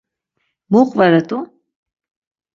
Mu 0.71 0.81
qveret̆u? 0.89 1.37